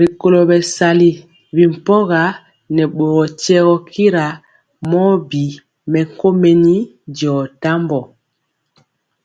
Rikolo 0.00 0.40
bɛsali 0.48 1.10
bi 1.54 1.64
mpɔga 1.74 2.22
nɛ 2.74 2.82
boro 2.96 3.22
tyiegɔ 3.40 3.74
kira 3.92 4.26
mɔ 4.90 5.02
bi 5.28 5.44
mɛkomeni 5.92 6.76
diɔ 7.16 7.36
tambɔ. 7.62 8.00